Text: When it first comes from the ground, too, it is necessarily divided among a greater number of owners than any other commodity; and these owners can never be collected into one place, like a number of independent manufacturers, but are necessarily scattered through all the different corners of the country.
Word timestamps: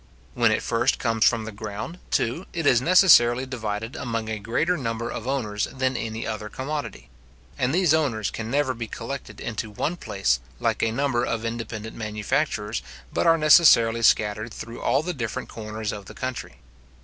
When 0.33 0.51
it 0.51 0.63
first 0.63 0.97
comes 0.97 1.25
from 1.29 1.45
the 1.45 1.51
ground, 1.51 1.99
too, 2.09 2.47
it 2.53 2.65
is 2.65 2.81
necessarily 2.81 3.45
divided 3.45 3.95
among 3.95 4.29
a 4.29 4.39
greater 4.39 4.75
number 4.75 5.11
of 5.11 5.27
owners 5.27 5.65
than 5.65 5.95
any 5.95 6.25
other 6.25 6.49
commodity; 6.49 7.07
and 7.55 7.71
these 7.71 7.93
owners 7.93 8.31
can 8.31 8.49
never 8.49 8.73
be 8.73 8.87
collected 8.87 9.39
into 9.39 9.69
one 9.69 9.97
place, 9.97 10.39
like 10.59 10.81
a 10.81 10.91
number 10.91 11.23
of 11.23 11.45
independent 11.45 11.95
manufacturers, 11.95 12.81
but 13.13 13.27
are 13.27 13.37
necessarily 13.37 14.01
scattered 14.01 14.51
through 14.51 14.81
all 14.81 15.03
the 15.03 15.13
different 15.13 15.49
corners 15.49 15.91
of 15.91 16.05
the 16.05 16.15
country. 16.15 16.55